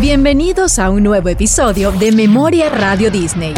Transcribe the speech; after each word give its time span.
Bienvenidos 0.00 0.80
a 0.80 0.90
un 0.90 1.04
nuevo 1.04 1.28
episodio 1.28 1.92
de 1.92 2.10
Memoria 2.10 2.68
Radio 2.68 3.12
Disney. 3.12 3.54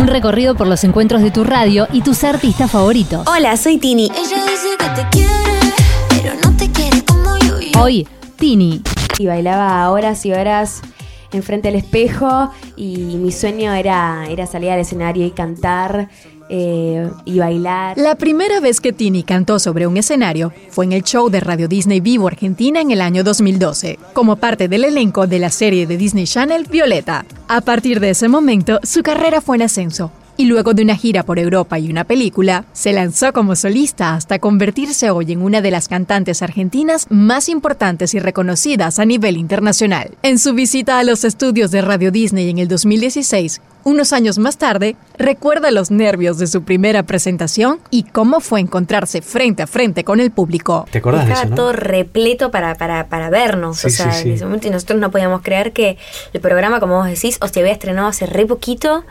Un 0.00 0.08
recorrido 0.08 0.56
por 0.56 0.66
los 0.66 0.82
encuentros 0.82 1.22
de 1.22 1.30
tu 1.30 1.44
radio 1.44 1.86
y 1.92 2.02
tus 2.02 2.24
artistas 2.24 2.72
favoritos. 2.72 3.24
Hola, 3.28 3.56
soy 3.56 3.78
Tini. 3.78 4.06
Ella 4.06 4.44
dice 4.44 4.76
que 4.76 5.00
te 5.00 5.08
quiere, 5.10 5.74
pero 6.08 6.34
no 6.42 6.56
te 6.56 6.70
quiere 6.72 7.04
como 7.04 7.38
yo. 7.38 7.60
yo. 7.60 7.80
Hoy, 7.80 8.08
Tini. 8.36 8.82
Y 9.18 9.26
bailaba 9.26 9.88
horas 9.90 10.26
y 10.26 10.32
horas 10.32 10.82
enfrente 11.32 11.68
del 11.68 11.76
espejo 11.76 12.50
y 12.76 12.96
mi 12.96 13.30
sueño 13.30 13.72
era, 13.72 14.26
era 14.28 14.46
salir 14.46 14.70
al 14.70 14.80
escenario 14.80 15.24
y 15.24 15.30
cantar 15.30 16.08
eh, 16.50 17.08
y 17.24 17.38
bailar. 17.38 17.96
La 17.96 18.16
primera 18.16 18.58
vez 18.58 18.80
que 18.80 18.92
Tini 18.92 19.22
cantó 19.22 19.60
sobre 19.60 19.86
un 19.86 19.96
escenario 19.96 20.52
fue 20.68 20.84
en 20.84 20.92
el 20.92 21.04
show 21.04 21.30
de 21.30 21.38
Radio 21.38 21.68
Disney 21.68 22.00
Vivo 22.00 22.26
Argentina 22.26 22.80
en 22.80 22.90
el 22.90 23.00
año 23.00 23.22
2012, 23.22 23.98
como 24.12 24.36
parte 24.36 24.66
del 24.66 24.84
elenco 24.84 25.28
de 25.28 25.38
la 25.38 25.50
serie 25.50 25.86
de 25.86 25.96
Disney 25.96 26.24
Channel 26.24 26.66
Violeta. 26.68 27.24
A 27.46 27.60
partir 27.60 28.00
de 28.00 28.10
ese 28.10 28.28
momento, 28.28 28.80
su 28.82 29.02
carrera 29.02 29.40
fue 29.40 29.56
en 29.56 29.62
ascenso. 29.62 30.10
Y 30.40 30.46
luego 30.46 30.72
de 30.72 30.82
una 30.82 30.96
gira 30.96 31.22
por 31.22 31.38
Europa 31.38 31.78
y 31.78 31.90
una 31.90 32.04
película, 32.04 32.64
se 32.72 32.94
lanzó 32.94 33.34
como 33.34 33.56
solista 33.56 34.14
hasta 34.14 34.38
convertirse 34.38 35.10
hoy 35.10 35.32
en 35.32 35.42
una 35.42 35.60
de 35.60 35.70
las 35.70 35.86
cantantes 35.86 36.40
argentinas 36.40 37.06
más 37.10 37.50
importantes 37.50 38.14
y 38.14 38.20
reconocidas 38.20 38.98
a 38.98 39.04
nivel 39.04 39.36
internacional. 39.36 40.16
En 40.22 40.38
su 40.38 40.54
visita 40.54 40.98
a 40.98 41.04
los 41.04 41.24
estudios 41.24 41.70
de 41.72 41.82
Radio 41.82 42.10
Disney 42.10 42.48
en 42.48 42.56
el 42.56 42.68
2016, 42.68 43.60
unos 43.84 44.14
años 44.14 44.38
más 44.38 44.56
tarde, 44.56 44.96
recuerda 45.18 45.70
los 45.70 45.90
nervios 45.90 46.38
de 46.38 46.46
su 46.46 46.62
primera 46.62 47.02
presentación 47.02 47.78
y 47.90 48.04
cómo 48.04 48.40
fue 48.40 48.60
encontrarse 48.60 49.20
frente 49.20 49.62
a 49.62 49.66
frente 49.66 50.04
con 50.04 50.20
el 50.20 50.30
público. 50.30 50.86
¿Te 50.90 50.98
acordás 50.98 51.26
de 51.26 51.32
Estaba 51.32 51.44
eso, 51.44 51.50
no? 51.50 51.56
todo 51.56 51.72
repleto 51.74 52.50
para, 52.50 52.76
para, 52.76 53.08
para 53.08 53.28
vernos. 53.28 53.80
Sí, 53.80 53.88
o 53.88 53.90
sea, 53.90 54.12
sí, 54.12 54.22
sí. 54.22 54.28
en 54.30 54.34
ese 54.36 54.44
momento 54.46 54.68
y 54.68 54.70
nosotros 54.70 55.00
no 55.00 55.10
podíamos 55.10 55.42
creer 55.42 55.72
que 55.74 55.98
el 56.32 56.40
programa, 56.40 56.80
como 56.80 56.96
vos 56.96 57.06
decís, 57.06 57.36
o 57.42 57.48
se 57.48 57.60
había 57.60 57.72
estrenado 57.72 58.08
hace 58.08 58.24
re 58.24 58.46
poquito 58.46 59.04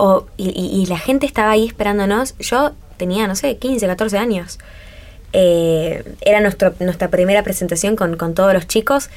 o, 0.00 0.26
y, 0.36 0.48
y- 0.50 0.82
y 0.82 0.86
la 0.86 0.98
gente 0.98 1.26
estaba 1.26 1.50
ahí 1.52 1.66
esperándonos. 1.66 2.34
Yo 2.38 2.72
tenía, 2.96 3.26
no 3.26 3.34
sé, 3.36 3.56
15, 3.56 3.86
14 3.86 4.18
años. 4.18 4.58
Eh, 5.32 6.02
era 6.22 6.40
nuestro, 6.40 6.74
nuestra 6.80 7.08
primera 7.08 7.42
presentación 7.42 7.96
con, 7.96 8.16
con 8.16 8.34
todos 8.34 8.52
los 8.52 8.66
chicos. 8.66 9.10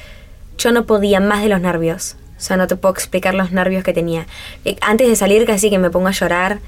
Yo 0.58 0.72
no 0.72 0.84
podía 0.86 1.20
más 1.20 1.42
de 1.42 1.48
los 1.48 1.60
nervios. 1.60 2.16
O 2.36 2.40
sea, 2.40 2.56
no 2.56 2.66
te 2.66 2.76
puedo 2.76 2.92
explicar 2.94 3.34
los 3.34 3.50
nervios 3.52 3.82
que 3.84 3.92
tenía. 3.92 4.26
Eh, 4.64 4.76
antes 4.80 5.08
de 5.08 5.16
salir 5.16 5.44
casi 5.46 5.70
que 5.70 5.78
me 5.78 5.90
pongo 5.90 6.08
a 6.08 6.12
llorar. 6.12 6.58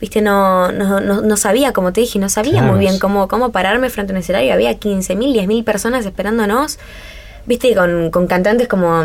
Viste, 0.00 0.22
no, 0.22 0.72
no, 0.72 1.00
no, 1.00 1.20
no 1.20 1.36
sabía, 1.36 1.72
como 1.74 1.92
te 1.92 2.00
dije, 2.00 2.18
no 2.18 2.30
sabía 2.30 2.52
Claro, 2.52 2.68
muy 2.72 2.80
bien 2.80 2.98
cómo, 2.98 3.28
cómo 3.28 3.52
pararme 3.52 3.90
frente 3.90 4.12
a 4.12 4.14
un 4.14 4.20
escenario. 4.20 4.52
Había 4.54 4.72
15.000, 4.80 5.32
10.000 5.34 5.62
personas 5.64 6.06
esperándonos. 6.06 6.78
Viste, 7.46 7.74
con, 7.74 8.10
con 8.10 8.26
cantantes 8.26 8.66
como 8.66 9.04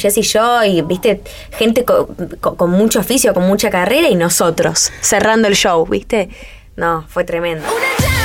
Jessy 0.00 0.22
Joy, 0.22 0.78
y 0.78 0.82
viste, 0.82 1.22
gente 1.56 1.84
co- 1.84 2.08
co- 2.40 2.56
con 2.56 2.70
mucho 2.70 3.00
oficio, 3.00 3.32
con 3.34 3.46
mucha 3.46 3.70
carrera 3.70 4.08
y 4.08 4.14
nosotros 4.16 4.90
cerrando 5.00 5.46
el 5.48 5.54
show, 5.54 5.86
viste. 5.86 6.28
No, 6.76 7.04
fue 7.08 7.24
tremendo. 7.24 7.64
Una 7.64 8.06
llama 8.06 8.20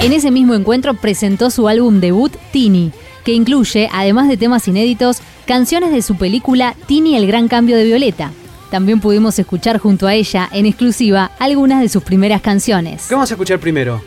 en 0.00 0.12
ese 0.12 0.30
mismo 0.30 0.54
encuentro 0.54 0.94
presentó 0.94 1.50
su 1.50 1.66
álbum 1.68 2.00
debut, 2.00 2.32
Tini, 2.52 2.92
que 3.24 3.32
incluye, 3.32 3.88
además 3.92 4.28
de 4.28 4.36
temas 4.36 4.66
inéditos, 4.68 5.18
canciones 5.44 5.90
de 5.92 6.02
su 6.02 6.16
película 6.16 6.76
Tini 6.86 7.16
el 7.16 7.26
gran 7.26 7.48
cambio 7.48 7.76
de 7.76 7.84
Violeta. 7.84 8.30
También 8.70 9.00
pudimos 9.00 9.38
escuchar 9.38 9.78
junto 9.78 10.06
a 10.06 10.14
ella, 10.14 10.48
en 10.52 10.66
exclusiva, 10.66 11.32
algunas 11.40 11.80
de 11.80 11.88
sus 11.88 12.02
primeras 12.04 12.40
canciones. 12.42 13.06
¿Qué 13.08 13.14
vamos 13.14 13.30
a 13.30 13.34
escuchar 13.34 13.58
primero? 13.58 14.00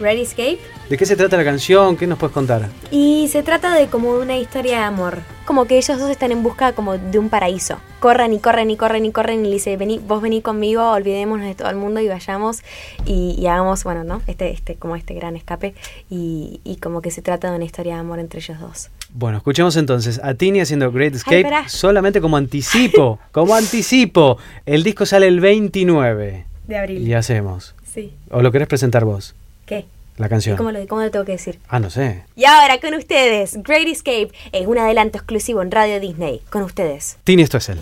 Ready 0.00 0.22
Escape. 0.22 0.58
¿De 0.90 0.96
qué 0.96 1.06
se 1.06 1.16
trata 1.16 1.36
la 1.36 1.44
canción? 1.44 1.96
¿Qué 1.96 2.06
nos 2.06 2.18
puedes 2.18 2.34
contar? 2.34 2.68
Y 2.90 3.28
se 3.32 3.42
trata 3.42 3.74
de 3.74 3.86
como 3.86 4.10
una 4.12 4.36
historia 4.36 4.78
de 4.78 4.84
amor. 4.84 5.18
Como 5.48 5.64
que 5.64 5.78
ellos 5.78 5.98
dos 5.98 6.10
están 6.10 6.30
en 6.30 6.42
busca 6.42 6.74
como 6.74 6.98
de 6.98 7.18
un 7.18 7.30
paraíso. 7.30 7.78
Corran 8.00 8.34
y 8.34 8.38
corren 8.38 8.70
y 8.70 8.76
corren 8.76 9.06
y 9.06 9.12
corren 9.12 9.46
y 9.46 9.48
le 9.48 9.54
dice, 9.54 9.78
vení, 9.78 9.98
vos 9.98 10.20
vení 10.20 10.42
conmigo, 10.42 10.90
olvidémonos 10.90 11.46
de 11.46 11.54
todo 11.54 11.70
el 11.70 11.76
mundo 11.76 12.00
y 12.00 12.06
vayamos 12.06 12.58
y, 13.06 13.34
y 13.38 13.46
hagamos, 13.46 13.82
bueno, 13.82 14.04
¿no? 14.04 14.20
Este, 14.26 14.50
este, 14.50 14.74
como 14.74 14.94
este 14.94 15.14
gran 15.14 15.36
escape. 15.36 15.72
Y, 16.10 16.60
y 16.64 16.76
como 16.76 17.00
que 17.00 17.10
se 17.10 17.22
trata 17.22 17.48
de 17.48 17.56
una 17.56 17.64
historia 17.64 17.94
de 17.94 18.00
amor 18.00 18.18
entre 18.18 18.40
ellos 18.40 18.60
dos. 18.60 18.90
Bueno, 19.14 19.38
escuchemos 19.38 19.74
entonces 19.78 20.20
a 20.22 20.34
Tini 20.34 20.60
haciendo 20.60 20.92
Great 20.92 21.14
Escape 21.14 21.48
solamente 21.68 22.20
como 22.20 22.36
anticipo. 22.36 23.18
como 23.32 23.54
anticipo. 23.54 24.36
El 24.66 24.82
disco 24.82 25.06
sale 25.06 25.28
el 25.28 25.40
29. 25.40 26.44
De 26.66 26.76
abril. 26.76 27.08
Y 27.08 27.14
hacemos. 27.14 27.74
Sí. 27.90 28.12
¿O 28.30 28.42
lo 28.42 28.52
querés 28.52 28.68
presentar 28.68 29.06
vos? 29.06 29.34
¿Qué? 29.64 29.86
La 30.18 30.26
¿Y 30.26 30.30
canción. 30.30 30.56
¿Cómo 30.56 30.72
lo, 30.72 30.86
¿Cómo 30.86 31.02
lo 31.02 31.10
tengo 31.10 31.24
que 31.24 31.32
decir? 31.32 31.60
Ah, 31.68 31.78
no 31.78 31.90
sé. 31.90 32.24
Y 32.36 32.44
ahora 32.44 32.78
con 32.80 32.94
ustedes, 32.94 33.56
Great 33.62 33.86
Escape 33.86 34.30
es 34.52 34.66
un 34.66 34.76
adelanto 34.76 35.16
exclusivo 35.16 35.62
en 35.62 35.70
Radio 35.70 36.00
Disney. 36.00 36.42
Con 36.50 36.62
ustedes. 36.62 37.18
Tini, 37.24 37.42
esto 37.42 37.58
es 37.58 37.68
él. 37.68 37.78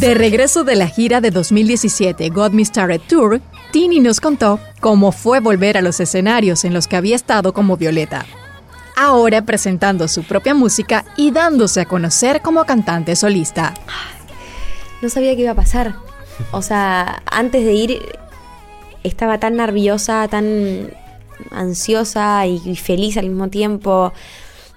De 0.00 0.14
regreso 0.14 0.62
de 0.62 0.76
la 0.76 0.86
gira 0.86 1.20
de 1.20 1.30
2017 1.30 2.28
God 2.30 2.52
Me 2.52 2.64
Started 2.64 3.00
Tour, 3.08 3.40
Tini 3.72 3.98
nos 3.98 4.20
contó 4.20 4.60
cómo 4.80 5.10
fue 5.10 5.40
volver 5.40 5.76
a 5.76 5.82
los 5.82 5.98
escenarios 5.98 6.64
en 6.64 6.72
los 6.72 6.86
que 6.86 6.96
había 6.96 7.16
estado 7.16 7.52
como 7.52 7.76
Violeta. 7.76 8.24
Ahora 8.96 9.42
presentando 9.42 10.06
su 10.06 10.22
propia 10.24 10.54
música 10.54 11.04
y 11.16 11.30
dándose 11.30 11.80
a 11.80 11.84
conocer 11.84 12.42
como 12.42 12.64
cantante 12.64 13.16
solista. 13.16 13.74
No 15.02 15.08
sabía 15.08 15.34
qué 15.34 15.42
iba 15.42 15.52
a 15.52 15.56
pasar. 15.56 16.07
O 16.52 16.62
sea, 16.62 17.22
antes 17.26 17.64
de 17.64 17.72
ir 17.74 18.02
estaba 19.02 19.38
tan 19.38 19.56
nerviosa, 19.56 20.28
tan 20.28 20.90
ansiosa 21.50 22.46
y, 22.46 22.76
feliz 22.76 23.16
al 23.16 23.28
mismo 23.28 23.48
tiempo. 23.48 24.12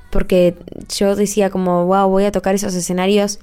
Porque 0.10 0.58
yo 0.90 1.16
decía 1.16 1.50
como, 1.50 1.86
wow, 1.86 2.10
voy 2.10 2.26
a 2.26 2.32
tocar 2.32 2.56
esos 2.56 2.74
escenarios 2.74 3.40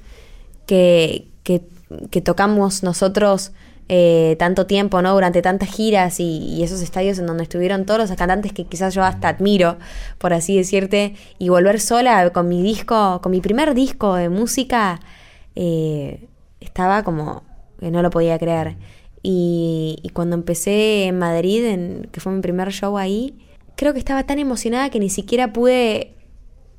que, 0.67 1.27
que, 1.43 2.21
tocamos 2.21 2.83
nosotros 2.83 3.51
eh, 3.87 4.35
tanto 4.37 4.67
tiempo, 4.67 5.01
¿no? 5.01 5.13
Durante 5.13 5.41
tantas 5.41 5.69
giras 5.69 6.19
y, 6.19 6.37
y 6.37 6.63
esos 6.63 6.81
estadios 6.81 7.17
en 7.17 7.25
donde 7.25 7.41
estuvieron 7.41 7.85
todos 7.87 7.99
los 7.99 8.11
cantantes 8.15 8.53
que 8.53 8.65
quizás 8.65 8.93
yo 8.93 9.03
hasta 9.03 9.29
admiro, 9.29 9.79
por 10.19 10.33
así 10.33 10.55
decirte, 10.55 11.15
y 11.39 11.49
volver 11.49 11.79
sola 11.79 12.29
con 12.29 12.47
mi 12.47 12.61
disco, 12.61 13.19
con 13.23 13.31
mi 13.31 13.41
primer 13.41 13.73
disco 13.73 14.13
de 14.13 14.29
música, 14.29 14.99
eh, 15.55 16.27
estaba 16.59 17.01
como 17.01 17.48
que 17.79 17.91
no 17.91 18.01
lo 18.01 18.09
podía 18.09 18.37
creer. 18.37 18.77
Y, 19.21 19.97
y 20.01 20.09
cuando 20.09 20.35
empecé 20.35 21.05
en 21.05 21.17
Madrid, 21.19 21.65
en, 21.65 22.07
que 22.11 22.19
fue 22.19 22.31
mi 22.31 22.41
primer 22.41 22.71
show 22.71 22.97
ahí, 22.97 23.37
creo 23.75 23.93
que 23.93 23.99
estaba 23.99 24.25
tan 24.25 24.39
emocionada 24.39 24.89
que 24.89 24.99
ni 24.99 25.09
siquiera 25.09 25.51
pude, 25.53 26.15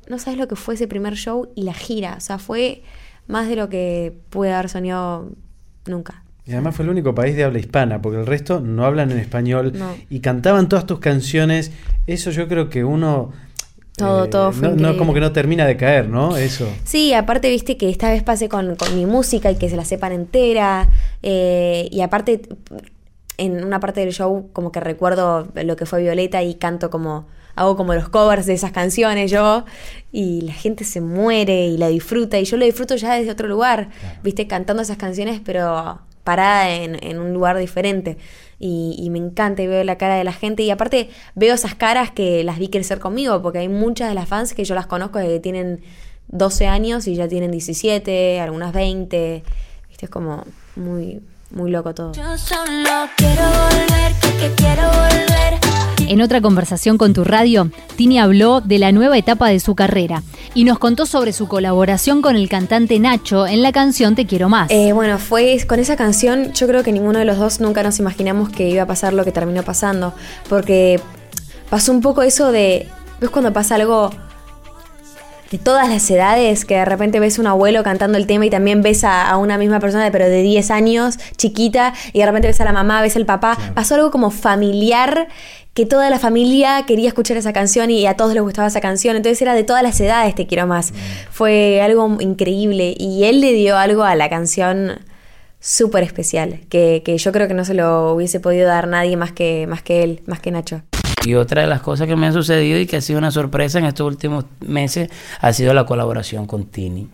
no 0.09 0.19
sabes 0.19 0.39
lo 0.39 0.49
que 0.49 0.57
fue 0.57 0.75
ese 0.75 0.89
primer 0.89 1.15
show 1.15 1.49
y 1.55 1.63
la 1.63 1.75
gira, 1.75 2.15
o 2.17 2.21
sea, 2.21 2.39
fue 2.39 2.83
más 3.27 3.49
de 3.49 3.57
lo 3.57 3.69
que 3.69 4.15
pude 4.31 4.53
haber 4.53 4.69
soñado 4.69 5.31
nunca. 5.87 6.25
Y 6.47 6.53
además 6.53 6.75
fue 6.75 6.85
el 6.85 6.91
único 6.91 7.15
país 7.15 7.37
de 7.37 7.45
habla 7.45 7.59
hispana, 7.61 8.03
porque 8.03 8.19
el 8.19 8.27
resto 8.27 8.61
no 8.61 8.85
hablan 8.85 9.13
en 9.13 9.19
español 9.19 9.73
No. 9.77 9.95
y 10.09 10.21
cantaban 10.21 10.69
todas 10.69 10.85
tus 10.87 10.99
canciones. 10.99 11.71
Eso 12.07 12.31
yo 12.31 12.49
creo 12.49 12.69
que 12.71 12.83
uno... 12.83 13.33
Todo, 14.07 14.29
todo 14.29 14.53
fue 14.53 14.69
no, 14.69 14.93
no, 14.93 14.97
como 14.97 15.15
que 15.15 15.21
no 15.21 15.33
termina 15.33 15.67
de 15.67 15.77
caer, 15.77 16.09
¿no? 16.09 16.37
Eso. 16.37 16.69
Sí, 16.85 17.13
aparte 17.15 17.49
viste 17.49 17.77
que 17.77 17.89
esta 17.89 18.11
vez 18.11 18.23
pasé 18.23 18.49
con, 18.49 18.77
con 18.77 18.97
mi 18.97 19.07
música 19.07 19.51
y 19.51 19.57
que 19.57 19.69
se 19.69 19.77
la 19.77 19.85
sepan 19.85 20.13
entera. 20.13 20.89
eh, 21.23 21.89
y 21.91 22.01
aparte, 22.01 22.43
en 23.39 23.65
una 23.65 23.81
parte 23.81 24.01
del 24.01 24.13
show, 24.13 24.51
como 24.53 24.71
que 24.71 24.81
recuerdo 24.81 25.49
lo 25.55 25.77
que 25.77 25.87
fue 25.87 26.03
Violeta 26.03 26.43
y 26.43 26.55
canto 26.55 26.91
como. 26.91 27.27
Hago 27.57 27.77
como 27.77 27.93
los 27.95 28.09
covers 28.09 28.47
de 28.47 28.55
esas 28.55 28.71
canciones 28.71 29.31
yo. 29.31 29.65
Y 30.13 30.43
la 30.43 30.53
gente 30.53 30.85
se 30.85 31.01
muere 31.01 31.67
y 31.67 31.77
la 31.77 31.89
disfruta. 31.89 32.39
Y 32.39 32.45
yo 32.45 32.57
lo 32.57 32.65
disfruto 32.65 32.97
ya 32.97 33.15
desde 33.17 33.33
otro 33.33 33.49
lugar. 33.49 33.91
Viste, 34.23 34.47
cantando 34.47 34.83
esas 34.83 34.97
canciones, 34.97 35.41
pero 35.45 35.99
parada 36.25 36.71
en, 36.71 37.03
en 37.03 37.19
un 37.19 37.35
lugar 37.35 37.59
diferente. 37.59 38.17
Y, 38.63 38.95
y 38.99 39.11
me 39.11 39.19
encanta 39.19 39.63
y 39.63 39.67
veo 39.67 39.83
la 39.83 39.99
cara 39.99 40.15
de 40.17 40.23
la 40.25 40.33
gente. 40.33 40.63
Y 40.63 40.71
aparte 40.71 41.11
veo 41.35 41.55
esas 41.55 41.75
caras 41.75 42.11
que 42.11 42.45
las 42.45 42.59
vi 42.59 42.69
crecer 42.69 43.01
conmigo, 43.01 43.43
porque 43.43 43.59
hay 43.59 43.69
muchas 43.69 44.09
de 44.09 44.15
las 44.15 44.29
fans 44.29 44.55
que 44.55 44.65
yo 44.65 44.75
las 44.75 44.87
conozco 44.87 45.19
que 45.19 45.41
tienen 45.41 45.81
12 46.29 46.67
años 46.67 47.09
y 47.09 47.15
ya 47.15 47.27
tienen 47.27 47.51
17, 47.51 48.39
algunas 48.41 48.73
20. 48.73 49.43
Viste, 49.89 50.07
es 50.07 50.11
como 50.11 50.45
muy, 50.77 51.21
muy 51.51 51.71
loco 51.71 51.95
todo. 51.95 52.13
Yo 52.13 52.39
solo 52.39 53.09
quiero 53.17 53.43
volver, 53.43 54.13
que, 54.21 54.37
que 54.39 54.55
quiero 54.57 54.83
volver. 54.89 55.31
En 56.11 56.21
otra 56.23 56.41
conversación 56.41 56.99
con 56.99 57.13
tu 57.13 57.23
radio, 57.23 57.71
Tini 57.97 58.19
habló 58.19 58.61
de 58.61 58.79
la 58.81 58.91
nueva 58.91 59.17
etapa 59.17 59.49
de 59.49 59.61
su 59.61 59.77
carrera 59.77 60.25
y 60.55 60.65
nos 60.65 60.81
contó 60.81 61.07
sobre 61.07 61.33
su 61.33 61.47
colaboración 61.47 62.21
con 62.21 62.35
el 62.35 62.49
cantante 62.49 62.99
Nacho 62.99 63.47
en 63.47 63.63
la 63.63 63.71
canción 63.71 64.17
Te 64.17 64.27
Quiero 64.27 64.49
Más. 64.49 64.71
Eh, 64.73 64.93
bueno, 64.93 65.19
fue 65.19 65.65
con 65.69 65.79
esa 65.79 65.97
canción, 65.97 66.53
yo 66.53 66.67
creo 66.67 66.83
que 66.83 66.91
ninguno 66.91 67.21
de 67.21 67.25
los 67.25 67.39
dos 67.39 67.61
nunca 67.61 67.85
nos 67.85 68.01
imaginamos 68.01 68.49
que 68.49 68.69
iba 68.69 68.83
a 68.83 68.87
pasar 68.87 69.13
lo 69.13 69.25
que 69.25 69.31
terminó 69.31 69.63
pasando, 69.63 70.13
porque 70.49 71.01
pasó 71.69 71.93
un 71.93 72.01
poco 72.01 72.23
eso 72.23 72.51
de, 72.51 72.89
¿ves 73.21 73.31
cuando 73.31 73.53
pasa 73.53 73.77
algo 73.77 74.11
de 75.51 75.59
todas 75.59 75.89
las 75.89 76.09
edades, 76.11 76.65
que 76.65 76.77
de 76.77 76.85
repente 76.85 77.19
ves 77.21 77.39
un 77.39 77.47
abuelo 77.47 77.83
cantando 77.83 78.17
el 78.17 78.27
tema 78.27 78.47
y 78.47 78.51
también 78.51 78.83
ves 78.83 79.05
a, 79.05 79.29
a 79.29 79.37
una 79.37 79.59
misma 79.59 79.81
persona, 79.81 80.11
pero 80.13 80.27
de 80.27 80.43
10 80.43 80.71
años, 80.71 81.19
chiquita, 81.37 81.93
y 82.13 82.21
de 82.21 82.27
repente 82.27 82.49
ves 82.49 82.61
a 82.61 82.65
la 82.65 82.73
mamá, 82.73 83.03
ves 83.03 83.17
al 83.17 83.27
papá. 83.27 83.59
Pasó 83.75 83.97
algo 83.97 84.11
como 84.11 84.31
familiar 84.31 85.29
que 85.75 85.87
toda 85.87 86.11
la 86.11 86.19
familia 86.19 86.85
quería 86.87 87.09
escuchar 87.09 87.37
esa 87.37 87.53
canción 87.53 87.91
y 87.91 88.07
a 88.07 88.17
todos 88.17 88.35
les 88.35 88.43
gustaba 88.43 88.69
esa 88.69 88.81
canción. 88.81 89.17
Entonces 89.17 89.41
era 89.43 89.55
de 89.55 89.65
todas 89.65 89.83
las 89.83 90.01
edades, 90.01 90.35
Te 90.35 90.47
quiero 90.47 90.67
más. 90.67 90.93
Fue 91.31 91.81
algo 91.81 92.17
increíble 92.21 92.95
y 92.99 93.25
él 93.25 93.41
le 93.41 93.53
dio 93.53 93.77
algo 93.77 94.05
a 94.05 94.15
la 94.15 94.29
canción 94.29 95.01
súper 95.61 96.03
especial, 96.03 96.61
que, 96.69 97.03
que 97.05 97.19
yo 97.19 97.33
creo 97.33 97.47
que 97.47 97.55
no 97.55 97.65
se 97.65 97.75
lo 97.75 98.15
hubiese 98.15 98.41
podido 98.41 98.67
dar 98.67 98.89
nadie 98.89 99.17
más 99.17 99.33
que, 99.33 99.67
más 99.67 99.83
que 99.83 100.03
él, 100.03 100.23
más 100.27 100.41
que 100.41 100.51
Nacho. 100.51 100.83
Y 101.27 101.35
otra 101.35 101.61
de 101.63 101.69
las 101.69 101.83
cosas 101.83 102.07
que 102.07 102.17
me 102.17 102.27
ha 102.27 102.33
sucedido 102.33 102.79
y 102.79 102.87
que 102.87 102.97
ha 102.97 103.01
sido 103.03 103.19
una 103.19 103.31
sorpresa 103.31 103.79
en 103.79 103.85
estos 103.85 104.07
últimos 104.07 104.47
meses 104.61 105.11
ha 105.41 105.53
sido 105.53 105.75
la 105.75 105.85
colaboración 105.85 106.47
con 106.47 106.65
Tini. 106.65 107.09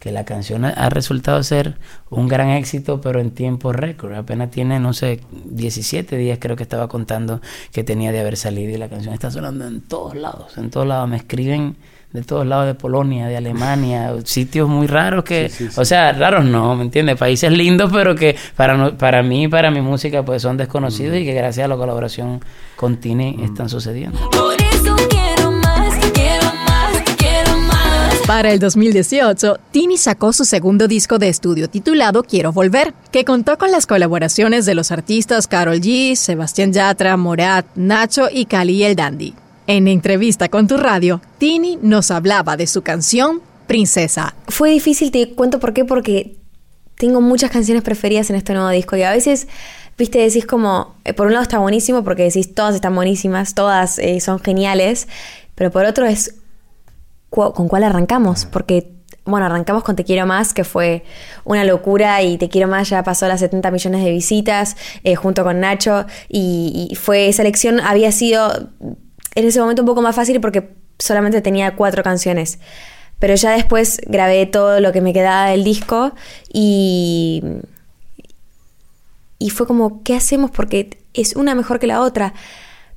Que 0.00 0.10
la 0.12 0.24
canción 0.24 0.64
ha- 0.64 0.70
ha 0.70 0.88
resultado 0.90 1.42
ser 1.42 1.78
un 2.10 2.26
gran 2.28 2.50
éxito, 2.50 3.00
pero 3.00 3.20
en 3.20 3.30
tiempo 3.30 3.72
récord. 3.72 4.14
Apenas 4.14 4.50
tiene, 4.50 4.80
no 4.80 4.92
sé, 4.92 5.20
17 5.44 6.16
días 6.16 6.38
creo 6.40 6.56
que 6.56 6.62
estaba 6.64 6.88
contando 6.88 7.40
que 7.72 7.84
tenía 7.84 8.10
de 8.12 8.20
haber 8.20 8.36
salido 8.36 8.72
y 8.74 8.78
la 8.78 8.88
canción 8.88 9.14
está 9.14 9.30
sonando 9.30 9.66
en 9.66 9.80
todos 9.80 10.14
lados. 10.16 10.58
En 10.58 10.70
todos 10.70 10.86
lados 10.86 11.08
me 11.08 11.16
escriben 11.16 11.76
de 12.16 12.22
todos 12.22 12.46
lados 12.46 12.66
de 12.66 12.74
Polonia, 12.74 13.26
de 13.28 13.36
Alemania, 13.36 14.12
sitios 14.24 14.68
muy 14.68 14.86
raros 14.86 15.22
que, 15.22 15.48
Sí, 15.50 15.66
sí, 15.66 15.70
sí. 15.70 15.80
o 15.80 15.84
sea, 15.84 16.12
raros 16.12 16.44
no, 16.44 16.74
¿me 16.74 16.82
entiendes? 16.82 17.16
Países 17.16 17.52
lindos, 17.52 17.90
pero 17.92 18.14
que 18.14 18.34
para, 18.56 18.76
no- 18.76 18.96
para 18.96 19.22
mí 19.22 19.44
y 19.44 19.48
para 19.48 19.70
mi 19.70 19.80
música 19.82 20.24
pues 20.24 20.42
son 20.42 20.56
desconocidos 20.56 21.16
y 21.16 21.24
que 21.24 21.34
gracias 21.34 21.64
a 21.66 21.68
la 21.68 21.76
colaboración 21.76 22.40
con 22.74 22.96
Tini 22.96 23.36
están 23.44 23.68
sucediendo. 23.68 24.18
Por 24.30 24.54
eso 24.54 24.96
quiero 25.08 25.52
más, 25.52 25.94
quiero 26.14 26.52
más, 26.66 27.02
quiero 27.18 27.56
más. 27.58 28.16
Para 28.26 28.50
el 28.50 28.58
2018, 28.58 29.58
Tini 29.70 29.96
sacó 29.98 30.32
su 30.32 30.44
segundo 30.44 30.88
disco 30.88 31.18
de 31.18 31.28
estudio 31.28 31.68
titulado 31.68 32.22
Quiero 32.22 32.52
Volver, 32.52 32.92
que 33.12 33.24
contó 33.24 33.56
con 33.58 33.70
las 33.70 33.86
colaboraciones 33.86 34.64
de 34.66 34.74
los 34.74 34.90
artistas 34.90 35.46
Carol 35.46 35.80
G, 35.80 36.14
Sebastián 36.16 36.72
Yatra, 36.72 37.16
Morat, 37.16 37.66
Nacho 37.76 38.28
y 38.32 38.46
Cali 38.46 38.82
el 38.82 38.96
Dandy. 38.96 39.34
En 39.68 39.88
entrevista 39.88 40.48
con 40.48 40.68
tu 40.68 40.76
radio, 40.76 41.20
Tini 41.38 41.76
nos 41.82 42.12
hablaba 42.12 42.56
de 42.56 42.68
su 42.68 42.82
canción 42.82 43.40
Princesa. 43.66 44.36
Fue 44.46 44.70
difícil, 44.70 45.10
te 45.10 45.34
cuento 45.34 45.58
por 45.58 45.72
qué, 45.72 45.84
porque 45.84 46.36
tengo 46.94 47.20
muchas 47.20 47.50
canciones 47.50 47.82
preferidas 47.82 48.30
en 48.30 48.36
este 48.36 48.52
nuevo 48.52 48.68
disco 48.68 48.96
y 48.96 49.02
a 49.02 49.10
veces, 49.10 49.48
viste, 49.98 50.20
decís 50.20 50.46
como, 50.46 50.94
eh, 51.04 51.14
por 51.14 51.26
un 51.26 51.32
lado 51.32 51.42
está 51.42 51.58
buenísimo 51.58 52.04
porque 52.04 52.22
decís 52.22 52.54
todas 52.54 52.76
están 52.76 52.94
buenísimas, 52.94 53.54
todas 53.54 53.98
eh, 53.98 54.20
son 54.20 54.38
geniales, 54.38 55.08
pero 55.56 55.72
por 55.72 55.84
otro 55.84 56.06
es 56.06 56.36
con 57.28 57.68
cuál 57.68 57.84
arrancamos, 57.84 58.46
porque... 58.46 58.92
Bueno, 59.28 59.46
arrancamos 59.46 59.82
con 59.82 59.96
Te 59.96 60.04
Quiero 60.04 60.24
Más, 60.24 60.54
que 60.54 60.62
fue 60.62 61.02
una 61.42 61.64
locura 61.64 62.22
y 62.22 62.38
Te 62.38 62.48
Quiero 62.48 62.68
Más 62.68 62.88
ya 62.88 63.02
pasó 63.02 63.26
las 63.26 63.40
70 63.40 63.72
millones 63.72 64.04
de 64.04 64.12
visitas 64.12 64.76
eh, 65.02 65.16
junto 65.16 65.42
con 65.42 65.58
Nacho 65.58 66.06
y, 66.28 66.86
y 66.88 66.94
fue 66.94 67.26
esa 67.26 67.42
elección 67.42 67.80
había 67.80 68.12
sido 68.12 68.70
en 69.36 69.44
ese 69.46 69.60
momento 69.60 69.82
un 69.82 69.86
poco 69.86 70.02
más 70.02 70.16
fácil 70.16 70.40
porque 70.40 70.70
solamente 70.98 71.40
tenía 71.40 71.76
cuatro 71.76 72.02
canciones. 72.02 72.58
Pero 73.20 73.34
ya 73.36 73.52
después 73.52 74.00
grabé 74.06 74.44
todo 74.46 74.80
lo 74.80 74.92
que 74.92 75.00
me 75.00 75.12
quedaba 75.12 75.48
del 75.50 75.62
disco 75.64 76.12
y, 76.52 77.42
y 79.38 79.50
fue 79.50 79.66
como, 79.66 80.02
¿qué 80.02 80.14
hacemos? 80.16 80.50
Porque 80.50 80.98
es 81.14 81.36
una 81.36 81.54
mejor 81.54 81.78
que 81.78 81.86
la 81.86 82.00
otra. 82.02 82.34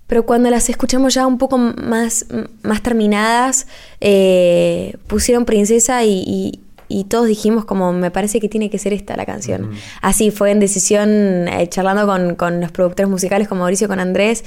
Pero 0.07 0.25
cuando 0.25 0.49
las 0.49 0.69
escuchamos 0.69 1.13
ya 1.13 1.27
un 1.27 1.37
poco 1.37 1.57
más, 1.57 2.25
más 2.63 2.81
terminadas, 2.81 3.67
eh, 4.01 4.95
pusieron 5.07 5.45
Princesa 5.45 6.03
y, 6.03 6.23
y- 6.25 6.59
y 6.89 7.05
todos 7.05 7.27
dijimos 7.27 7.65
como, 7.65 7.93
me 7.93 8.09
parece 8.09 8.39
que 8.39 8.49
tiene 8.49 8.69
que 8.69 8.79
ser 8.79 8.93
esta 8.93 9.15
la 9.15 9.25
canción. 9.25 9.71
Así 10.01 10.31
fue 10.31 10.49
en 10.51 10.59
decisión, 10.59 11.47
eh, 11.47 11.67
charlando 11.69 12.07
con, 12.07 12.35
con 12.35 12.59
los 12.59 12.71
productores 12.71 13.09
musicales, 13.09 13.47
con 13.47 13.59
Mauricio, 13.59 13.87
con 13.87 13.99
Andrés 13.99 14.43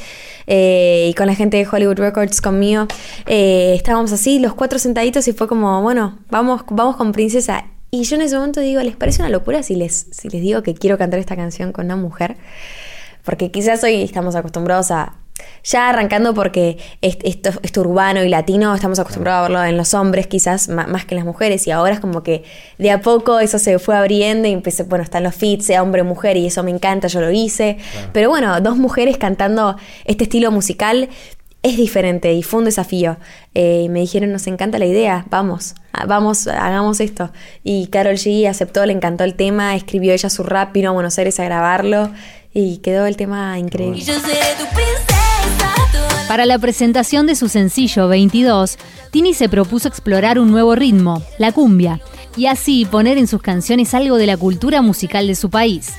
eh, 0.49 1.06
y 1.09 1.15
con 1.15 1.29
la 1.29 1.37
gente 1.37 1.56
de 1.56 1.67
Hollywood 1.71 1.99
Records 1.99 2.41
conmigo. 2.41 2.87
Eh, 3.27 3.75
estábamos 3.77 4.12
así, 4.12 4.41
los 4.41 4.55
cuatro 4.55 4.81
sentaditos 4.81 5.29
y 5.29 5.33
fue 5.33 5.47
como, 5.47 5.81
bueno, 5.83 6.19
vamos, 6.31 6.62
vamos 6.69 6.97
con 6.97 7.12
Princesa. 7.12 7.65
Y 7.93 8.03
yo 8.03 8.17
en 8.17 8.23
ese 8.23 8.35
momento 8.35 8.61
digo, 8.61 8.83
¿les 8.83 8.97
parece 8.97 9.23
una 9.23 9.31
locura 9.31 9.62
si 9.62 9.77
les, 9.77 10.09
si 10.11 10.29
les 10.29 10.43
digo 10.43 10.62
que 10.62 10.75
quiero 10.75 10.99
cantar 10.99 11.21
esta 11.21 11.37
canción 11.37 11.73
con 11.73 11.85
una 11.85 11.97
mujer? 11.97 12.37
Porque 13.25 13.53
quizás 13.53 13.85
hoy 13.85 14.03
estamos 14.03 14.35
acostumbrados 14.35 14.91
a. 14.91 15.15
Ya 15.65 15.89
arrancando 15.89 16.35
porque 16.35 16.79
est- 17.00 17.21
esto, 17.25 17.50
esto 17.62 17.81
urbano 17.83 18.23
y 18.25 18.29
latino 18.29 18.75
estamos 18.75 18.99
acostumbrados 18.99 19.41
a 19.41 19.43
verlo 19.49 19.65
en 19.65 19.77
los 19.77 19.94
hombres, 19.94 20.27
quizás 20.27 20.69
más 20.69 21.05
que 21.05 21.15
en 21.15 21.17
las 21.17 21.25
mujeres, 21.27 21.67
y 21.67 21.71
ahora 21.71 21.94
es 21.94 22.00
como 22.00 22.23
que 22.23 22.43
de 22.79 22.91
a 22.91 23.00
poco 23.00 23.39
eso 23.41 23.59
se 23.59 23.79
fue 23.79 23.97
abriendo 23.97 24.49
y 24.49 24.53
empecé, 24.53 24.83
bueno, 24.83 25.05
están 25.05 25.23
los 25.23 25.35
feats, 25.35 25.67
sea 25.67 25.83
hombre 25.83 26.03
o 26.03 26.05
mujer, 26.05 26.37
y 26.37 26.47
eso 26.47 26.62
me 26.62 26.71
encanta, 26.71 27.09
yo 27.09 27.21
lo 27.21 27.31
hice. 27.31 27.79
Pero 28.12 28.29
bueno, 28.29 28.61
dos 28.61 28.77
mujeres 28.77 29.19
cantando 29.19 29.77
este 30.05 30.25
estilo 30.25 30.50
musical 30.50 31.09
es 31.62 31.77
diferente 31.77 32.33
y 32.33 32.43
fue 32.43 32.59
un 32.59 32.65
desafío. 32.65 33.19
Eh, 33.55 33.83
y 33.85 33.89
me 33.89 34.00
dijeron, 34.00 34.33
nos 34.33 34.49
encanta 34.49 34.81
la 34.81 34.87
idea, 34.87 35.27
vamos, 35.31 35.77
vamos, 36.09 36.49
hagamos 36.49 36.99
esto. 36.99 37.31
Y 37.62 37.87
Carol 37.87 38.17
G 38.17 38.49
aceptó, 38.49 38.85
le 38.85 38.93
encantó 38.93 39.23
el 39.23 39.35
tema, 39.37 39.77
escribió 39.77 40.12
ella 40.12 40.29
su 40.29 40.43
rap, 40.43 40.73
vino 40.73 40.89
a 40.91 40.93
Buenos 40.93 41.17
Aires 41.19 41.39
a 41.39 41.44
grabarlo 41.44 42.11
y 42.53 42.79
quedó 42.79 43.06
el 43.06 43.17
tema 43.17 43.56
increíble. 43.61 43.99
Y 43.99 44.03
yo 44.03 44.15
seré 44.15 44.41
tu 44.59 44.65
princesa. 44.75 45.12
Para 46.29 46.47
la 46.47 46.59
presentación 46.59 47.27
de 47.27 47.35
su 47.35 47.49
sencillo 47.49 48.09
22, 48.09 48.79
Tini 49.11 49.35
se 49.35 49.49
propuso 49.49 49.89
explorar 49.89 50.39
un 50.39 50.51
nuevo 50.51 50.75
ritmo, 50.75 51.23
la 51.39 51.53
cumbia, 51.53 52.01
y 52.37 52.47
así 52.47 52.87
poner 52.87 53.19
en 53.19 53.27
sus 53.27 53.43
canciones 53.43 53.93
algo 53.93 54.17
de 54.17 54.27
la 54.27 54.37
cultura 54.37 54.81
musical 54.81 55.27
de 55.27 55.35
su 55.35 55.51
país. 55.51 55.93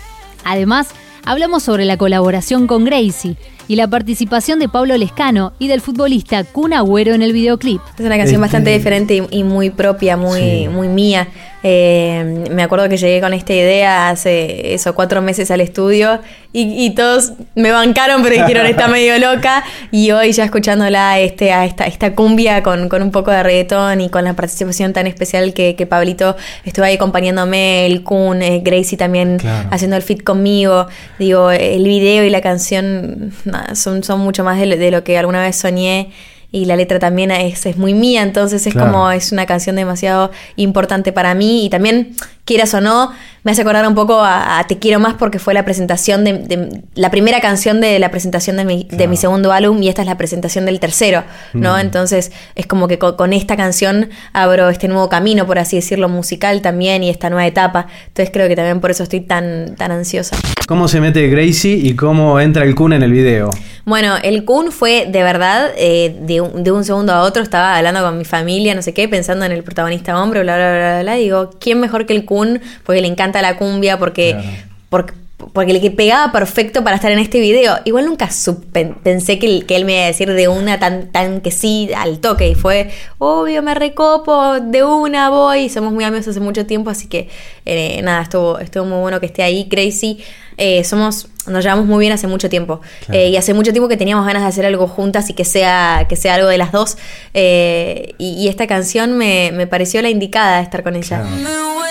Además, 0.44 0.88
hablamos 1.24 1.64
sobre 1.64 1.86
la 1.86 1.98
colaboración 1.98 2.66
con 2.66 2.84
Gracie 2.84 3.38
y 3.68 3.76
la 3.76 3.88
participación 3.88 4.60
de 4.60 4.68
Pablo 4.70 4.98
Lescano 4.98 5.54
y 5.60 5.68
del 5.68 5.82
futbolista 5.82 6.44
Kun 6.44 6.74
Agüero 6.74 7.14
en 7.14 7.22
el 7.22 7.34
videoclip. 7.34 7.82
Es 7.98 8.06
una 8.06 8.18
canción 8.18 8.36
Este- 8.36 8.38
bastante 8.38 8.70
diferente 8.72 9.16
y, 9.32 9.40
y 9.40 9.44
muy 9.44 9.70
propia, 9.70 10.18
muy, 10.18 10.40
Sí. 10.40 10.68
muy 10.70 10.88
mía. 10.88 11.28
Eh, 11.66 12.44
me 12.52 12.62
acuerdo 12.62 12.90
que 12.90 12.98
llegué 12.98 13.22
con 13.22 13.34
esta 13.34 13.54
idea 13.54 14.10
hace 14.10 14.74
eso, 14.74 14.94
cuatro 14.96 15.22
meses 15.22 15.50
al 15.50 15.62
estudio 15.62 16.20
y, 16.52 16.86
y 16.86 16.90
todos 16.94 17.32
me 17.56 17.72
bancaron, 17.72 18.22
pero 18.22 18.36
dijeron 18.36 18.66
está 18.66 18.90
medio 18.90 19.18
loca. 19.18 19.64
Y 19.90 20.12
hoy 20.12 20.34
ya 20.34 20.44
escuchándola 20.44 21.20
este, 21.22 21.54
a 21.54 21.66
esta, 21.66 21.86
esta 21.86 22.16
cumbia 22.16 22.64
con, 22.64 22.90
con 22.90 23.02
un 23.02 23.12
poco 23.12 23.32
de 23.32 23.44
reggaetón 23.44 24.02
y 24.02 24.10
con 24.10 24.26
la 24.26 24.34
participación 24.34 24.92
tan 24.92 25.08
especial 25.08 25.54
que, 25.54 25.76
que 25.78 25.86
Pablito 25.88 26.36
estuvo 26.66 26.84
ahí 26.86 26.96
acompañándome, 26.96 27.86
el 27.86 28.04
Kun, 28.04 28.42
eh, 28.42 28.60
Gracie 28.62 28.98
también 28.98 29.38
Claro. 29.40 29.70
haciendo 29.72 29.96
el 29.96 30.04
fit 30.04 30.22
conmigo. 30.22 30.88
Digo, 31.18 31.50
el 31.50 31.86
video 31.86 32.26
y 32.26 32.30
la 32.30 32.42
canción 32.42 33.32
nada, 33.54 33.76
son, 33.76 34.04
son 34.04 34.20
mucho 34.20 34.44
más 34.44 34.60
de 34.60 34.66
lo, 34.66 34.76
de 34.78 34.92
lo 34.92 35.04
que 35.04 35.18
alguna 35.18 35.42
vez 35.42 35.56
soñé. 35.56 36.12
Y 36.52 36.66
la 36.66 36.76
letra 36.76 37.00
también 37.00 37.32
es, 37.32 37.66
es 37.66 37.78
muy 37.78 37.96
mía, 37.96 38.22
entonces 38.22 38.68
es 38.68 38.74
Claro. 38.74 38.92
como, 38.92 39.10
es 39.10 39.32
una 39.32 39.48
canción 39.48 39.76
demasiado 39.76 40.30
importante 40.56 41.12
para 41.12 41.34
mí. 41.34 41.66
Y 41.66 41.70
también, 41.72 42.16
quieras 42.46 42.72
o 42.76 42.82
no, 42.82 43.12
me 43.44 43.52
hace 43.52 43.62
acordar 43.62 43.86
un 43.88 43.96
poco 43.96 44.22
a, 44.22 44.60
a 44.60 44.68
Te 44.68 44.80
Quiero 44.80 45.00
Más 45.00 45.16
porque 45.16 45.38
fue 45.40 45.54
la 45.54 45.66
presentación 45.66 46.24
de, 46.24 46.34
de- 46.40 46.82
la 46.96 47.12
primera 47.12 47.42
canción 47.42 47.82
de 47.82 48.00
la 48.00 48.10
presentación 48.12 48.56
de 48.58 48.66
mi, 48.66 48.88
de 48.90 49.08
mi 49.08 49.18
segundo 49.18 49.52
álbum 49.52 49.82
y 49.84 49.90
esta 49.90 50.02
es 50.02 50.08
la 50.08 50.18
presentación 50.18 50.66
del 50.66 50.80
tercero, 50.80 51.24
¿no? 51.54 51.76
Mm. 51.76 51.80
Entonces 51.80 52.32
es 52.56 52.68
como 52.68 52.88
que 52.88 52.98
co- 53.00 53.18
con, 53.18 53.34
esta 53.34 53.58
canción 53.58 54.10
abro 54.32 54.70
este 54.70 54.88
nuevo 54.88 55.10
camino, 55.10 55.46
por 55.46 55.60
así 55.60 55.76
decirlo, 55.76 56.08
musical 56.10 56.62
también 56.62 57.04
y 57.04 57.10
esta 57.10 57.30
nueva 57.30 57.46
etapa. 57.48 57.88
Entonces 58.08 58.30
creo 58.32 58.48
que 58.48 58.56
también 58.56 58.80
por 58.80 58.92
eso 58.92 59.04
estoy 59.04 59.22
tan, 59.22 59.76
tan 59.76 59.92
ansiosa. 59.92 60.36
¿Cómo 60.68 60.88
se 60.88 61.02
mete 61.02 61.28
Gracie 61.28 61.74
y 61.76 61.96
cómo 61.96 62.40
entra 62.40 62.64
el 62.64 62.76
Kun 62.76 62.94
en 62.94 63.04
el 63.04 63.12
video? 63.12 63.50
Bueno, 63.86 64.16
el 64.24 64.46
Kun 64.46 64.72
fue 64.72 65.08
de 65.12 65.24
verdad, 65.24 65.72
eh, 65.78 66.16
de, 66.22 66.40
un, 66.40 66.64
de 66.64 66.72
un 66.72 66.86
segundo 66.86 67.12
a 67.12 67.22
otro, 67.24 67.44
estaba 67.44 67.76
hablando 67.76 68.02
con 68.02 68.18
mi 68.18 68.24
familia, 68.24 68.74
no 68.76 68.82
sé 68.82 68.94
qué, 68.94 69.10
pensando 69.10 69.44
en 69.44 69.52
el 69.52 69.64
protagonista 69.64 70.22
hombre, 70.22 70.42
bla, 70.44 70.56
bla, 70.56 70.70
bla, 70.72 70.80
bla, 70.94 71.02
bla. 71.02 71.20
y 71.20 71.24
Digo, 71.24 71.50
¿quién 71.60 71.82
mejor 71.82 72.06
que 72.06 72.14
el 72.16 72.24
Kun? 72.24 72.62
Porque 72.86 73.02
le 73.02 73.08
encanta 73.08 73.33
la 73.42 73.58
cumbia, 73.58 73.98
porque, 73.98 74.32
Claro. 74.32 74.48
porque, 74.90 75.14
porque 75.52 75.74
le 75.74 75.92
pegaba 75.92 76.32
perfecto 76.32 76.84
para 76.86 76.96
estar 76.96 77.12
en 77.12 77.20
este 77.20 77.40
video. 77.42 77.76
Igual 77.84 78.06
nunca 78.06 78.30
sup- 78.30 78.64
pen- 78.72 78.96
pensé 79.04 79.40
que, 79.40 79.46
él- 79.48 79.66
que 79.66 79.76
él 79.76 79.84
me 79.84 79.94
iba 79.96 80.04
a 80.04 80.08
decir 80.08 80.32
de 80.32 80.48
una 80.48 80.80
tan, 80.80 81.12
tan 81.12 81.42
que 81.42 81.52
sí 81.52 81.90
al 81.98 82.20
toque. 82.20 82.48
Y 82.48 82.56
fue, 82.56 82.90
obvio, 83.18 83.62
me 83.62 83.74
recopo, 83.76 84.60
de 84.62 84.84
una 84.86 85.30
voy. 85.30 85.68
Somos 85.70 85.92
muy 85.92 86.06
amigos 86.06 86.28
hace 86.30 86.40
mucho 86.40 86.66
tiempo, 86.66 86.90
así 86.90 87.08
que 87.08 87.28
eh, 87.66 88.02
nada, 88.04 88.22
estuvo, 88.22 88.58
estuvo 88.60 88.86
muy 88.86 89.00
bueno 89.00 89.20
que 89.20 89.26
esté 89.26 89.44
ahí. 89.44 89.68
Crazy. 89.68 90.24
Eh, 90.56 90.84
somos, 90.86 91.28
nos 91.48 91.64
llevamos 91.64 91.88
muy 91.88 92.00
bien 92.00 92.14
hace 92.14 92.28
mucho 92.28 92.48
tiempo. 92.48 92.80
Claro. 93.08 93.20
Eh, 93.20 93.30
y 93.30 93.36
hace 93.38 93.54
mucho 93.54 93.72
tiempo 93.74 93.90
que 93.90 93.98
teníamos 93.98 94.26
ganas 94.26 94.44
de 94.44 94.48
hacer 94.50 94.66
algo 94.66 94.88
juntas 94.88 95.30
y 95.30 95.34
que 95.34 95.44
sea, 95.46 96.06
que 96.08 96.16
sea 96.16 96.36
algo 96.36 96.48
de 96.48 96.58
las 96.60 96.72
dos. 96.72 96.96
Eh, 97.34 98.14
y, 98.18 98.34
y 98.36 98.48
esta 98.48 98.66
canción 98.68 99.18
me, 99.18 99.52
me 99.52 99.68
pareció 99.68 100.02
la 100.02 100.10
indicada 100.10 100.58
de 100.58 100.64
estar 100.64 100.84
con 100.84 100.96
ella. 100.96 101.22
Claro. 101.22 101.83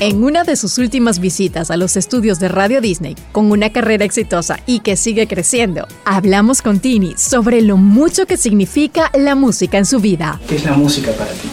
En 0.00 0.22
una 0.22 0.44
de 0.44 0.54
sus 0.54 0.78
últimas 0.78 1.18
visitas 1.18 1.72
a 1.72 1.76
los 1.76 1.96
estudios 1.96 2.38
de 2.38 2.46
Radio 2.46 2.80
Disney, 2.80 3.16
con 3.32 3.50
una 3.50 3.72
carrera 3.72 4.04
exitosa 4.04 4.60
y 4.64 4.78
que 4.78 4.96
sigue 4.96 5.26
creciendo, 5.26 5.88
hablamos 6.04 6.62
con 6.62 6.78
Tini 6.78 7.14
sobre 7.16 7.62
lo 7.62 7.76
mucho 7.76 8.24
que 8.24 8.36
significa 8.36 9.10
la 9.12 9.34
música 9.34 9.76
en 9.76 9.84
su 9.84 9.98
vida. 9.98 10.40
¿Qué 10.48 10.54
es 10.54 10.64
la 10.64 10.74
música 10.74 11.10
para 11.10 11.32
ti? 11.32 11.48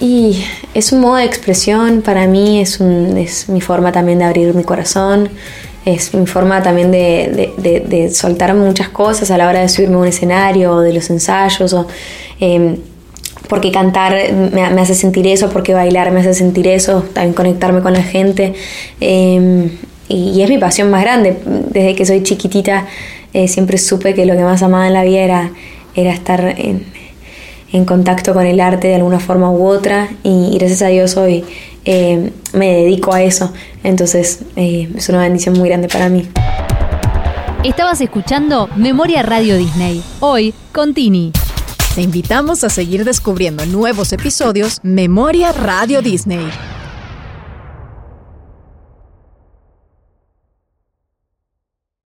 Y 0.00 0.44
es 0.74 0.90
un 0.90 1.02
modo 1.02 1.14
de 1.14 1.26
expresión 1.26 2.02
para 2.02 2.26
mí, 2.26 2.60
es, 2.60 2.80
un, 2.80 3.16
es 3.16 3.48
mi 3.48 3.60
forma 3.60 3.92
también 3.92 4.18
de 4.18 4.24
abrir 4.24 4.52
mi 4.52 4.64
corazón, 4.64 5.28
es 5.84 6.12
mi 6.12 6.26
forma 6.26 6.60
también 6.60 6.90
de, 6.90 7.52
de, 7.56 7.70
de, 7.70 7.80
de 7.86 8.10
soltar 8.10 8.52
muchas 8.56 8.88
cosas 8.88 9.30
a 9.30 9.38
la 9.38 9.48
hora 9.48 9.60
de 9.60 9.68
subirme 9.68 9.94
a 9.94 9.98
un 9.98 10.08
escenario 10.08 10.72
o 10.72 10.80
de 10.80 10.92
los 10.92 11.08
ensayos. 11.08 11.72
O, 11.72 11.86
eh, 12.40 12.80
porque 13.48 13.70
cantar 13.70 14.14
me, 14.52 14.62
hace 14.62 14.94
sentir 14.94 15.26
eso, 15.26 15.50
porque 15.50 15.74
bailar 15.74 16.10
me 16.12 16.20
hace 16.20 16.34
sentir 16.34 16.68
eso, 16.68 17.04
también 17.12 17.34
conectarme 17.34 17.80
con 17.80 17.92
la 17.92 18.02
gente. 18.02 18.54
Eh, 19.00 19.70
y, 20.08 20.42
es 20.42 20.48
mi 20.48 20.58
pasión 20.58 20.90
más 20.90 21.02
grande. 21.02 21.36
Desde 21.70 21.94
que 21.94 22.06
soy 22.06 22.22
chiquitita 22.22 22.86
eh, 23.32 23.48
siempre 23.48 23.78
supe 23.78 24.14
que 24.14 24.26
lo 24.26 24.34
que 24.34 24.42
más 24.42 24.62
amaba 24.62 24.86
en 24.86 24.92
la 24.92 25.04
vida 25.04 25.20
era, 25.20 25.50
era 25.94 26.12
estar 26.12 26.54
en, 26.58 26.84
contacto 27.86 28.34
con 28.34 28.44
el 28.44 28.60
arte 28.60 28.88
de 28.88 28.96
alguna 28.96 29.18
forma 29.18 29.50
u 29.50 29.66
otra 29.66 30.10
y, 30.22 30.58
gracias 30.58 30.82
a 30.82 30.88
Dios 30.88 31.16
hoy 31.16 31.42
eh, 31.86 32.30
me 32.52 32.74
dedico 32.74 33.14
a 33.14 33.22
eso. 33.22 33.52
Entonces 33.82 34.40
eh, 34.56 34.90
es 34.94 35.08
una 35.08 35.20
bendición 35.20 35.58
muy 35.58 35.68
grande 35.68 35.88
para 35.88 36.10
mí. 36.10 36.28
Estabas 37.64 38.00
escuchando 38.00 38.68
Memoria 38.76 39.22
Radio 39.22 39.56
Disney, 39.56 40.02
hoy 40.20 40.52
con 40.72 40.92
Tini. 40.92 41.32
Te 41.94 42.00
invitamos 42.00 42.64
a 42.64 42.70
seguir 42.70 43.04
descubriendo 43.04 43.66
nuevos 43.66 44.14
episodios 44.14 44.80
Memoria 44.82 45.52
Radio 45.52 46.00
Disney. 46.00 46.48